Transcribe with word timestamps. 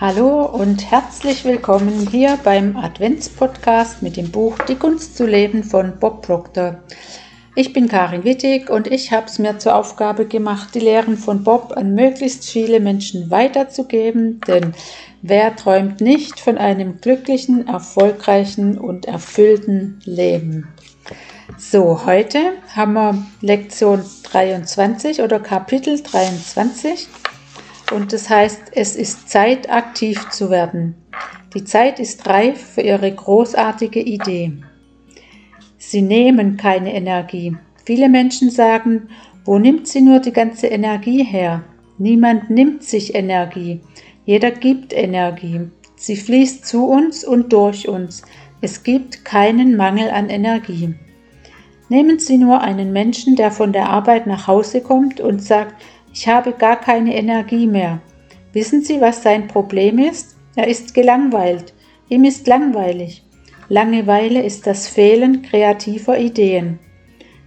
Hallo 0.00 0.44
und 0.44 0.92
herzlich 0.92 1.44
willkommen 1.44 2.06
hier 2.08 2.38
beim 2.44 2.76
Adventspodcast 2.76 4.00
mit 4.00 4.16
dem 4.16 4.30
Buch 4.30 4.56
Die 4.68 4.76
Kunst 4.76 5.16
zu 5.16 5.26
leben 5.26 5.64
von 5.64 5.98
Bob 5.98 6.24
Proctor. 6.24 6.76
Ich 7.56 7.72
bin 7.72 7.88
Karin 7.88 8.22
Wittig 8.22 8.70
und 8.70 8.86
ich 8.86 9.10
habe 9.10 9.26
es 9.26 9.40
mir 9.40 9.58
zur 9.58 9.74
Aufgabe 9.74 10.26
gemacht, 10.26 10.68
die 10.76 10.78
Lehren 10.78 11.16
von 11.16 11.42
Bob 11.42 11.76
an 11.76 11.96
möglichst 11.96 12.48
viele 12.48 12.78
Menschen 12.78 13.32
weiterzugeben, 13.32 14.40
denn 14.46 14.72
wer 15.22 15.56
träumt 15.56 16.00
nicht 16.00 16.38
von 16.38 16.58
einem 16.58 17.00
glücklichen, 17.00 17.66
erfolgreichen 17.66 18.78
und 18.78 19.06
erfüllten 19.06 19.98
Leben? 20.04 20.68
So, 21.56 22.06
heute 22.06 22.38
haben 22.76 22.92
wir 22.92 23.26
Lektion 23.40 24.04
23 24.30 25.22
oder 25.22 25.40
Kapitel 25.40 26.00
23 26.00 27.08
und 27.90 28.12
das 28.12 28.28
heißt, 28.28 28.72
es 28.72 28.96
ist 28.96 29.28
Zeit, 29.28 29.70
aktiv 29.70 30.28
zu 30.30 30.50
werden. 30.50 30.94
Die 31.54 31.64
Zeit 31.64 31.98
ist 31.98 32.26
reif 32.26 32.74
für 32.74 32.82
Ihre 32.82 33.10
großartige 33.12 34.00
Idee. 34.00 34.52
Sie 35.78 36.02
nehmen 36.02 36.56
keine 36.56 36.94
Energie. 36.94 37.56
Viele 37.84 38.08
Menschen 38.08 38.50
sagen, 38.50 39.08
wo 39.44 39.58
nimmt 39.58 39.88
sie 39.88 40.02
nur 40.02 40.20
die 40.20 40.32
ganze 40.32 40.66
Energie 40.66 41.24
her? 41.24 41.64
Niemand 41.96 42.50
nimmt 42.50 42.82
sich 42.82 43.14
Energie. 43.14 43.80
Jeder 44.26 44.50
gibt 44.50 44.92
Energie. 44.92 45.70
Sie 45.96 46.16
fließt 46.16 46.66
zu 46.66 46.86
uns 46.86 47.24
und 47.24 47.52
durch 47.52 47.88
uns. 47.88 48.22
Es 48.60 48.82
gibt 48.82 49.24
keinen 49.24 49.76
Mangel 49.76 50.10
an 50.10 50.28
Energie. 50.28 50.94
Nehmen 51.88 52.18
Sie 52.18 52.36
nur 52.36 52.60
einen 52.60 52.92
Menschen, 52.92 53.36
der 53.36 53.50
von 53.50 53.72
der 53.72 53.88
Arbeit 53.88 54.26
nach 54.26 54.46
Hause 54.46 54.82
kommt 54.82 55.20
und 55.20 55.42
sagt, 55.42 55.74
ich 56.18 56.26
habe 56.26 56.50
gar 56.50 56.80
keine 56.80 57.14
Energie 57.14 57.68
mehr. 57.68 58.00
Wissen 58.52 58.82
Sie, 58.82 59.00
was 59.00 59.22
sein 59.22 59.46
Problem 59.46 60.00
ist? 60.00 60.36
Er 60.56 60.66
ist 60.66 60.92
gelangweilt. 60.92 61.74
Ihm 62.08 62.24
ist 62.24 62.48
langweilig. 62.48 63.22
Langeweile 63.68 64.42
ist 64.42 64.66
das 64.66 64.88
Fehlen 64.88 65.42
kreativer 65.42 66.18
Ideen. 66.18 66.80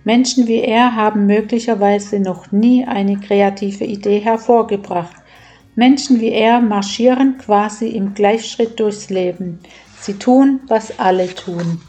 Menschen 0.06 0.48
wie 0.48 0.62
er 0.62 0.96
haben 0.96 1.26
möglicherweise 1.26 2.22
noch 2.22 2.54
nie 2.54 2.86
eine 2.86 3.20
kreative 3.20 3.84
Idee 3.84 4.20
hervorgebracht. 4.20 5.18
Menschen 5.76 6.22
wie 6.22 6.32
er 6.32 6.62
marschieren 6.62 7.40
quasi 7.40 7.90
im 7.90 8.14
Gleichschritt 8.14 8.80
durchs 8.80 9.10
Leben. 9.10 9.60
Sie 10.00 10.14
tun, 10.14 10.62
was 10.70 10.98
alle 10.98 11.28
tun. 11.28 11.82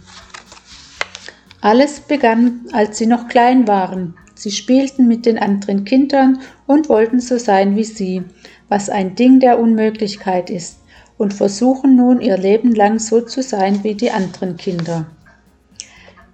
Alles 1.60 2.00
begann, 2.00 2.62
als 2.72 2.98
sie 2.98 3.06
noch 3.06 3.28
klein 3.28 3.68
waren. 3.68 4.16
Sie 4.42 4.50
spielten 4.50 5.06
mit 5.06 5.24
den 5.24 5.38
anderen 5.38 5.84
Kindern 5.84 6.40
und 6.66 6.88
wollten 6.88 7.20
so 7.20 7.38
sein 7.38 7.76
wie 7.76 7.84
sie, 7.84 8.24
was 8.68 8.90
ein 8.90 9.14
Ding 9.14 9.38
der 9.38 9.60
Unmöglichkeit 9.60 10.50
ist, 10.50 10.80
und 11.16 11.32
versuchen 11.32 11.94
nun 11.94 12.20
ihr 12.20 12.36
Leben 12.36 12.74
lang 12.74 12.98
so 12.98 13.20
zu 13.20 13.40
sein 13.40 13.84
wie 13.84 13.94
die 13.94 14.10
anderen 14.10 14.56
Kinder. 14.56 15.06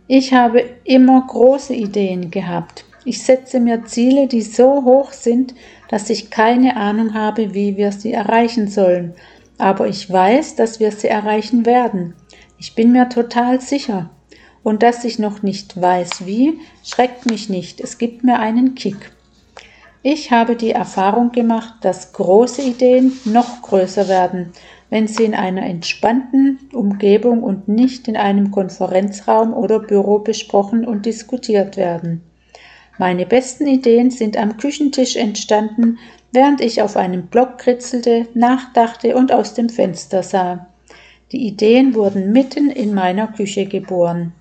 Ich 0.07 0.33
habe 0.33 0.65
immer 0.85 1.23
große 1.27 1.75
Ideen 1.75 2.31
gehabt. 2.31 2.87
Ich 3.05 3.23
setze 3.23 3.61
mir 3.61 3.85
Ziele, 3.85 4.27
die 4.27 4.41
so 4.41 4.85
hoch 4.87 5.13
sind, 5.13 5.55
dass 5.91 6.09
ich 6.09 6.31
keine 6.31 6.79
Ahnung 6.79 7.13
habe, 7.13 7.53
wie 7.53 7.77
wir 7.77 7.93
sie 7.93 8.15
erreichen 8.15 8.69
sollen, 8.69 9.13
aber 9.59 9.87
ich 9.87 10.11
weiß, 10.11 10.57
dass 10.57 10.81
wir 10.81 10.93
sie 10.93 11.09
erreichen 11.09 11.67
werden. 11.67 12.15
Ich 12.57 12.75
bin 12.75 12.91
mir 12.91 13.11
total 13.11 13.61
sicher 13.61 14.09
und 14.63 14.83
dass 14.83 15.05
ich 15.05 15.19
noch 15.19 15.43
nicht 15.43 15.81
weiß 15.81 16.27
wie, 16.27 16.59
schreckt 16.85 17.31
mich 17.31 17.49
nicht, 17.49 17.81
es 17.81 17.99
gibt 17.99 18.25
mir 18.25 18.39
einen 18.39 18.75
Kick. 18.75 19.13
Ich 20.03 20.31
habe 20.31 20.57
die 20.57 20.71
Erfahrung 20.71 21.33
gemacht, 21.33 21.75
dass 21.83 22.13
große 22.13 22.63
Ideen 22.63 23.13
noch 23.25 23.63
größer 23.63 24.09
werden, 24.09 24.53
wenn 24.91 25.09
sie 25.09 25.25
in 25.25 25.35
einer 25.35 25.67
entspannten 25.67 26.59
Umgebung 26.73 27.43
und 27.43 27.69
nicht 27.69 28.09
in 28.09 28.17
einem 28.17 28.51
Konferenzraum 28.51 29.53
oder 29.53 29.81
Büro 29.81 30.21
besprochen 30.21 30.87
und 30.87 31.05
diskutiert 31.05 31.77
werden. 31.77 32.23
Meine 32.97 33.27
besten 33.27 33.67
Ideen 33.67 34.11
sind 34.11 34.37
am 34.37 34.57
Küchentisch 34.57 35.17
entstanden, 35.17 35.99
während 36.33 36.61
ich 36.61 36.83
auf 36.83 36.97
einem 36.97 37.27
Block 37.27 37.59
kritzelte, 37.59 38.27
nachdachte 38.35 39.15
und 39.17 39.33
aus 39.33 39.55
dem 39.55 39.69
Fenster 39.69 40.23
sah. 40.23 40.69
Die 41.33 41.47
Ideen 41.47 41.95
wurden 41.95 42.33
mitten 42.33 42.71
in 42.71 42.95
meiner 42.95 43.29
Küche 43.29 43.67
geboren. 43.67 44.33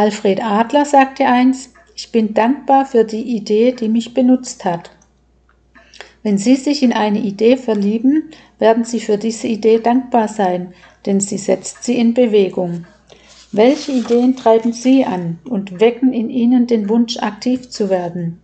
Alfred 0.00 0.42
Adler 0.42 0.86
sagte 0.86 1.26
eins, 1.26 1.74
ich 1.94 2.10
bin 2.10 2.32
dankbar 2.32 2.86
für 2.86 3.04
die 3.04 3.36
Idee, 3.36 3.72
die 3.72 3.90
mich 3.90 4.14
benutzt 4.14 4.64
hat. 4.64 4.92
Wenn 6.22 6.38
Sie 6.38 6.56
sich 6.56 6.82
in 6.82 6.94
eine 6.94 7.18
Idee 7.18 7.58
verlieben, 7.58 8.30
werden 8.58 8.84
Sie 8.84 9.00
für 9.00 9.18
diese 9.18 9.46
Idee 9.46 9.78
dankbar 9.78 10.28
sein, 10.28 10.72
denn 11.04 11.20
sie 11.20 11.36
setzt 11.36 11.84
Sie 11.84 11.98
in 11.98 12.14
Bewegung. 12.14 12.86
Welche 13.52 13.92
Ideen 13.92 14.36
treiben 14.36 14.72
Sie 14.72 15.04
an 15.04 15.38
und 15.44 15.80
wecken 15.80 16.14
in 16.14 16.30
Ihnen 16.30 16.66
den 16.66 16.88
Wunsch, 16.88 17.18
aktiv 17.18 17.68
zu 17.68 17.90
werden? 17.90 18.40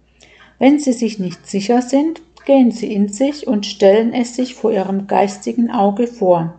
Wenn 0.58 0.78
Sie 0.78 0.92
sich 0.92 1.18
nicht 1.18 1.46
sicher 1.46 1.80
sind, 1.80 2.20
gehen 2.44 2.70
Sie 2.70 2.92
in 2.92 3.08
sich 3.08 3.46
und 3.46 3.64
stellen 3.64 4.12
es 4.12 4.36
sich 4.36 4.56
vor 4.56 4.72
Ihrem 4.72 5.06
geistigen 5.06 5.70
Auge 5.70 6.06
vor. 6.06 6.56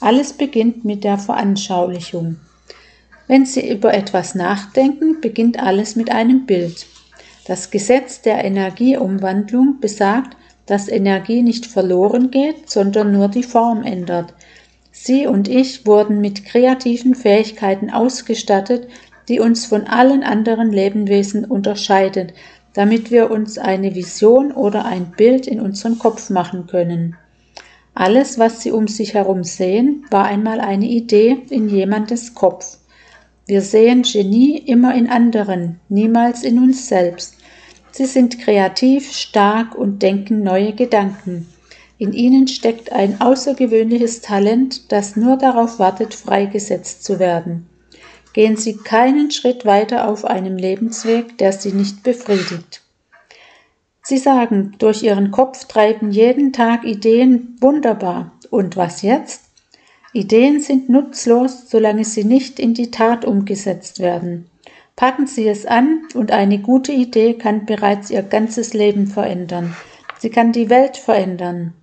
Alles 0.00 0.34
beginnt 0.34 0.84
mit 0.84 1.02
der 1.02 1.16
Veranschaulichung. 1.16 2.36
Wenn 3.28 3.44
Sie 3.44 3.70
über 3.70 3.94
etwas 3.94 4.34
nachdenken, 4.34 5.20
beginnt 5.20 5.62
alles 5.62 5.96
mit 5.96 6.10
einem 6.10 6.46
Bild. 6.46 6.86
Das 7.46 7.70
Gesetz 7.70 8.22
der 8.22 8.42
Energieumwandlung 8.44 9.80
besagt, 9.80 10.36
dass 10.66 10.88
Energie 10.88 11.42
nicht 11.42 11.66
verloren 11.66 12.30
geht, 12.30 12.68
sondern 12.68 13.12
nur 13.12 13.28
die 13.28 13.42
Form 13.42 13.84
ändert. 13.84 14.34
Sie 14.90 15.26
und 15.26 15.46
ich 15.46 15.86
wurden 15.86 16.20
mit 16.20 16.44
kreativen 16.44 17.14
Fähigkeiten 17.14 17.90
ausgestattet, 17.90 18.88
die 19.28 19.40
uns 19.40 19.66
von 19.66 19.86
allen 19.86 20.22
anderen 20.22 20.72
Lebewesen 20.72 21.44
unterscheidet, 21.44 22.32
damit 22.74 23.10
wir 23.10 23.30
uns 23.30 23.58
eine 23.58 23.94
Vision 23.94 24.52
oder 24.52 24.84
ein 24.86 25.12
Bild 25.16 25.46
in 25.46 25.60
unseren 25.60 25.98
Kopf 25.98 26.30
machen 26.30 26.66
können. 26.66 27.16
Alles, 27.94 28.38
was 28.38 28.62
Sie 28.62 28.70
um 28.70 28.88
sich 28.88 29.14
herum 29.14 29.44
sehen, 29.44 30.06
war 30.10 30.24
einmal 30.24 30.60
eine 30.60 30.86
Idee 30.86 31.38
in 31.50 31.68
jemandes 31.68 32.34
Kopf. 32.34 32.78
Wir 33.48 33.62
sehen 33.62 34.02
Genie 34.02 34.58
immer 34.58 34.94
in 34.94 35.08
anderen, 35.08 35.80
niemals 35.88 36.44
in 36.44 36.58
uns 36.58 36.86
selbst. 36.86 37.38
Sie 37.90 38.04
sind 38.04 38.38
kreativ, 38.38 39.10
stark 39.10 39.74
und 39.74 40.02
denken 40.02 40.42
neue 40.42 40.74
Gedanken. 40.74 41.48
In 41.96 42.12
ihnen 42.12 42.46
steckt 42.46 42.92
ein 42.92 43.22
außergewöhnliches 43.22 44.20
Talent, 44.20 44.92
das 44.92 45.16
nur 45.16 45.38
darauf 45.38 45.78
wartet, 45.78 46.12
freigesetzt 46.12 47.04
zu 47.04 47.18
werden. 47.18 47.66
Gehen 48.34 48.58
Sie 48.58 48.76
keinen 48.76 49.30
Schritt 49.30 49.64
weiter 49.64 50.08
auf 50.08 50.26
einem 50.26 50.58
Lebensweg, 50.58 51.38
der 51.38 51.52
Sie 51.54 51.72
nicht 51.72 52.02
befriedigt. 52.02 52.82
Sie 54.02 54.18
sagen, 54.18 54.74
durch 54.78 55.02
Ihren 55.02 55.30
Kopf 55.30 55.64
treiben 55.64 56.10
jeden 56.10 56.52
Tag 56.52 56.84
Ideen 56.84 57.56
wunderbar. 57.62 58.32
Und 58.50 58.76
was 58.76 59.00
jetzt? 59.00 59.47
Ideen 60.12 60.60
sind 60.60 60.88
nutzlos, 60.88 61.68
solange 61.68 62.04
sie 62.04 62.24
nicht 62.24 62.58
in 62.58 62.74
die 62.74 62.90
Tat 62.90 63.24
umgesetzt 63.24 64.00
werden. 64.00 64.48
Packen 64.96 65.28
Sie 65.28 65.46
es 65.46 65.64
an 65.64 66.02
und 66.14 66.32
eine 66.32 66.58
gute 66.58 66.90
Idee 66.92 67.34
kann 67.34 67.66
bereits 67.66 68.10
Ihr 68.10 68.22
ganzes 68.22 68.74
Leben 68.74 69.06
verändern. 69.06 69.76
Sie 70.18 70.30
kann 70.30 70.50
die 70.50 70.70
Welt 70.70 70.96
verändern. 70.96 71.74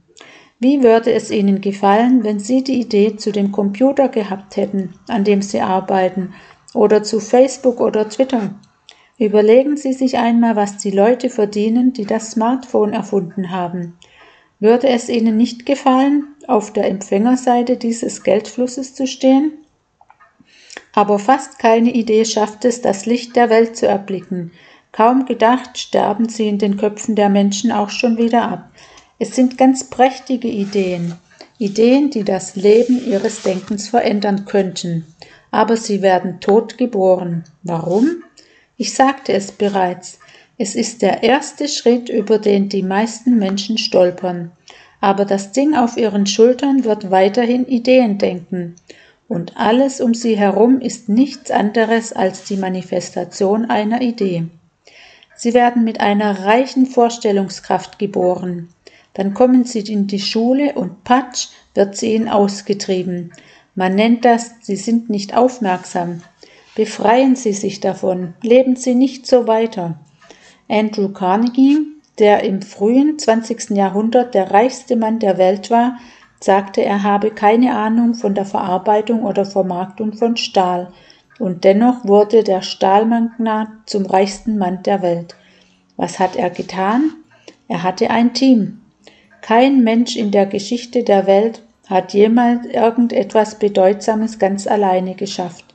Wie 0.60 0.84
würde 0.84 1.14
es 1.14 1.32
Ihnen 1.32 1.62
gefallen, 1.62 2.24
wenn 2.24 2.40
Sie 2.40 2.64
die 2.64 2.82
Idee 2.82 3.16
zu 3.16 3.32
dem 3.32 3.52
Computer 3.52 4.10
gehabt 4.10 4.58
hätten, 4.58 4.96
an 5.08 5.24
dem 5.24 5.42
Sie 5.42 5.62
arbeiten, 5.62 6.34
oder 6.74 7.04
zu 7.04 7.22
Facebook 7.22 7.80
oder 7.80 8.10
Twitter? 8.10 8.56
Überlegen 9.18 9.78
Sie 9.78 9.94
sich 9.94 10.18
einmal, 10.18 10.58
was 10.58 10.78
die 10.78 10.92
Leute 10.92 11.30
verdienen, 11.30 11.94
die 11.94 12.06
das 12.06 12.32
Smartphone 12.32 12.92
erfunden 12.92 13.52
haben. 13.52 13.98
Würde 14.60 14.90
es 14.90 15.08
Ihnen 15.08 15.38
nicht 15.38 15.66
gefallen, 15.66 16.35
auf 16.48 16.74
der 16.74 16.88
Empfängerseite 16.88 17.78
dieses 17.78 18.24
Geldflusses 18.24 18.96
zu 18.96 19.08
stehen? 19.08 19.54
Aber 20.94 21.20
fast 21.20 21.60
keine 21.60 21.92
Idee 21.92 22.26
schafft 22.26 22.66
es, 22.66 22.82
das 22.82 23.06
Licht 23.06 23.36
der 23.36 23.50
Welt 23.50 23.76
zu 23.76 23.88
erblicken. 23.88 24.52
Kaum 24.92 25.26
gedacht, 25.26 25.78
sterben 25.78 26.30
sie 26.30 26.48
in 26.48 26.58
den 26.58 26.78
Köpfen 26.78 27.16
der 27.16 27.30
Menschen 27.30 27.72
auch 27.72 27.90
schon 27.90 28.18
wieder 28.18 28.44
ab. 28.44 28.70
Es 29.20 29.36
sind 29.36 29.58
ganz 29.58 29.86
prächtige 29.90 30.48
Ideen, 30.48 31.16
Ideen, 31.58 32.10
die 32.10 32.24
das 32.24 32.56
Leben 32.56 33.06
ihres 33.06 33.42
Denkens 33.42 33.90
verändern 33.90 34.46
könnten. 34.46 35.06
Aber 35.52 35.78
sie 35.78 36.02
werden 36.02 36.40
tot 36.42 36.78
geboren. 36.78 37.44
Warum? 37.64 38.24
Ich 38.78 38.94
sagte 38.94 39.32
es 39.34 39.52
bereits. 39.52 40.20
Es 40.58 40.76
ist 40.76 41.02
der 41.02 41.24
erste 41.24 41.68
Schritt, 41.68 42.10
über 42.10 42.40
den 42.40 42.70
die 42.70 42.84
meisten 42.84 43.38
Menschen 43.38 43.78
stolpern. 43.78 44.52
Aber 45.06 45.24
das 45.24 45.52
Ding 45.52 45.76
auf 45.76 45.98
ihren 45.98 46.26
Schultern 46.26 46.84
wird 46.84 47.12
weiterhin 47.12 47.68
Ideen 47.68 48.18
denken. 48.18 48.74
Und 49.28 49.56
alles 49.56 50.02
um 50.02 50.16
sie 50.16 50.36
herum 50.36 50.82
ist 50.82 51.10
nichts 51.10 51.52
anderes 51.52 52.12
als 52.12 52.46
die 52.46 52.58
Manifestation 52.58 53.66
einer 53.66 54.02
Idee. 54.02 54.48
Sie 55.36 55.54
werden 55.54 55.84
mit 55.84 56.00
einer 56.00 56.46
reichen 56.46 56.88
Vorstellungskraft 56.88 58.00
geboren. 58.00 58.70
Dann 59.14 59.36
kommen 59.36 59.64
sie 59.64 59.82
in 59.82 60.08
die 60.08 60.20
Schule 60.20 60.74
und 60.74 61.04
patsch 61.04 61.50
wird 61.76 61.96
sie 61.96 62.16
ihnen 62.16 62.28
ausgetrieben. 62.28 63.32
Man 63.76 63.94
nennt 63.94 64.26
das, 64.26 64.56
sie 64.64 64.76
sind 64.76 65.12
nicht 65.12 65.38
aufmerksam. 65.38 66.24
Befreien 66.74 67.36
Sie 67.36 67.54
sich 67.54 67.80
davon, 67.80 68.34
leben 68.42 68.76
Sie 68.76 68.96
nicht 68.96 69.28
so 69.28 69.46
weiter. 69.46 70.00
Andrew 70.68 71.10
Carnegie, 71.10 71.95
der 72.20 72.44
im 72.44 72.62
frühen 72.62 73.20
20. 73.20 73.72
Jahrhundert 73.72 74.34
der 74.34 74.52
reichste 74.52 74.96
Mann 74.96 75.20
der 75.20 75.38
Welt 75.38 75.70
war, 75.70 75.98
sagte, 76.40 76.84
er 76.84 77.04
habe 77.04 77.32
keine 77.32 77.76
Ahnung 77.76 78.14
von 78.14 78.36
der 78.36 78.46
Verarbeitung 78.46 79.24
oder 79.24 79.46
Vermarktung 79.46 80.14
von 80.14 80.38
Stahl, 80.38 80.92
und 81.38 81.66
dennoch 81.66 82.06
wurde 82.06 82.44
der 82.44 82.62
Stahlmagnat 82.62 83.68
zum 83.86 84.06
reichsten 84.06 84.58
Mann 84.58 84.84
der 84.84 85.02
Welt. 85.02 85.36
Was 85.98 86.20
hat 86.20 86.36
er 86.36 86.50
getan? 86.50 87.12
Er 87.68 87.84
hatte 87.84 88.10
ein 88.10 88.34
Team. 88.34 88.80
Kein 89.42 89.84
Mensch 89.84 90.16
in 90.16 90.32
der 90.32 90.46
Geschichte 90.46 91.04
der 91.04 91.28
Welt 91.28 91.62
hat 91.88 92.14
jemals 92.14 92.66
irgendetwas 92.66 93.60
Bedeutsames 93.60 94.40
ganz 94.40 94.66
alleine 94.66 95.16
geschafft. 95.16 95.66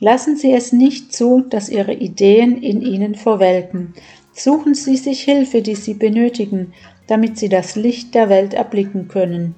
Lassen 0.00 0.36
Sie 0.36 0.52
es 0.52 0.72
nicht 0.72 1.12
zu, 1.12 1.40
dass 1.40 1.68
Ihre 1.68 1.94
Ideen 1.94 2.62
in 2.62 2.82
Ihnen 2.82 3.14
verwelken. 3.14 3.94
Suchen 4.38 4.74
Sie 4.74 4.96
sich 4.96 5.22
Hilfe, 5.22 5.62
die 5.62 5.74
Sie 5.74 5.94
benötigen, 5.94 6.72
damit 7.08 7.38
Sie 7.38 7.48
das 7.48 7.74
Licht 7.74 8.14
der 8.14 8.28
Welt 8.28 8.54
erblicken 8.54 9.08
können. 9.08 9.56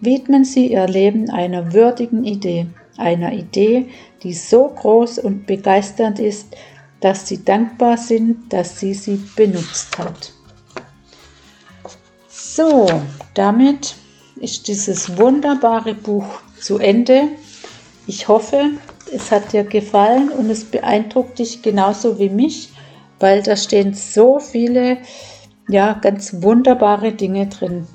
Widmen 0.00 0.44
Sie 0.44 0.72
Ihr 0.72 0.86
Leben 0.86 1.30
einer 1.30 1.72
würdigen 1.72 2.24
Idee, 2.24 2.66
einer 2.96 3.32
Idee, 3.32 3.86
die 4.22 4.32
so 4.32 4.68
groß 4.68 5.18
und 5.18 5.46
begeisternd 5.46 6.20
ist, 6.20 6.56
dass 7.00 7.26
Sie 7.26 7.44
dankbar 7.44 7.96
sind, 7.96 8.52
dass 8.52 8.78
sie 8.78 8.94
sie 8.94 9.20
benutzt 9.34 9.98
hat. 9.98 10.32
So, 12.28 12.88
damit 13.34 13.96
ist 14.36 14.68
dieses 14.68 15.16
wunderbare 15.16 15.94
Buch 15.94 16.26
zu 16.60 16.78
Ende. 16.78 17.28
Ich 18.06 18.28
hoffe, 18.28 18.70
es 19.12 19.32
hat 19.32 19.52
dir 19.52 19.64
gefallen 19.64 20.28
und 20.28 20.50
es 20.50 20.64
beeindruckt 20.64 21.38
dich 21.38 21.62
genauso 21.62 22.18
wie 22.18 22.28
mich, 22.28 22.70
weil 23.20 23.42
da 23.42 23.54
stehen 23.56 23.94
so 23.94 24.40
viele, 24.40 24.98
ja, 25.68 25.92
ganz 25.92 26.42
wunderbare 26.42 27.12
Dinge 27.12 27.46
drin. 27.46 27.86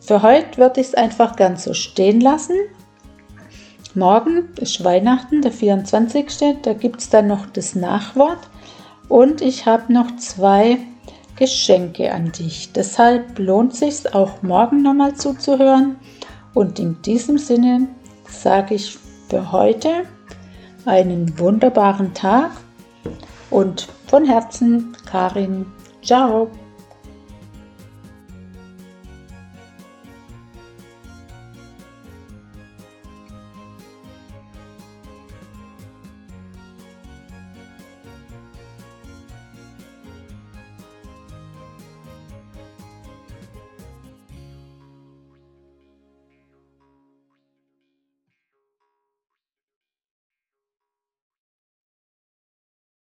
Für 0.00 0.22
heute 0.22 0.58
würde 0.58 0.80
ich 0.80 0.88
es 0.88 0.94
einfach 0.94 1.36
ganz 1.36 1.64
so 1.64 1.74
stehen 1.74 2.20
lassen. 2.20 2.56
Morgen 3.94 4.48
ist 4.60 4.84
Weihnachten, 4.84 5.42
der 5.42 5.50
24. 5.50 6.26
Da 6.62 6.74
gibt 6.74 7.00
es 7.00 7.10
dann 7.10 7.26
noch 7.26 7.46
das 7.46 7.74
Nachwort. 7.74 8.38
Und 9.08 9.40
ich 9.40 9.66
habe 9.66 9.92
noch 9.92 10.14
zwei 10.16 10.78
Geschenke 11.36 12.12
an 12.12 12.30
dich. 12.32 12.72
Deshalb 12.72 13.38
lohnt 13.38 13.74
sich 13.74 14.14
auch 14.14 14.42
morgen 14.42 14.82
nochmal 14.82 15.14
zuzuhören. 15.14 15.96
Und 16.54 16.78
in 16.78 17.00
diesem 17.02 17.38
Sinne 17.38 17.88
sage 18.28 18.74
ich 18.74 18.98
für 19.28 19.50
heute 19.50 20.04
einen 20.84 21.38
wunderbaren 21.38 22.14
Tag 22.14 22.50
und 23.50 23.88
von 24.06 24.24
Herzen 24.24 24.96
Karin. 25.06 25.66
Ciao. 26.02 26.50